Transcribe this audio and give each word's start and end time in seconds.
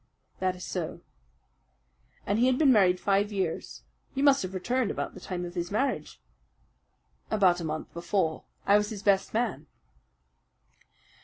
"That 0.39 0.55
is 0.55 0.63
so." 0.65 1.01
"And 2.25 2.39
he 2.39 2.47
had 2.47 2.57
been 2.57 2.71
married 2.73 2.99
five 2.99 3.31
years. 3.31 3.83
You 4.15 4.23
must 4.23 4.41
have 4.41 4.55
returned 4.55 4.89
about 4.89 5.13
the 5.13 5.19
time 5.19 5.45
of 5.45 5.53
his 5.53 5.69
marriage." 5.69 6.19
"About 7.29 7.59
a 7.61 7.65
month 7.65 7.93
before. 7.93 8.45
I 8.65 8.79
was 8.79 8.89
his 8.89 9.03
best 9.03 9.31
man." 9.31 9.67